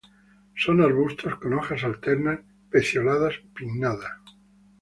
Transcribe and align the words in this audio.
Son 0.55 0.79
arbustos 0.81 1.35
con 1.37 1.53
hojas 1.53 1.83
alternas, 1.83 2.39
pecioladas, 2.71 3.35
pinnadas. 3.53 4.09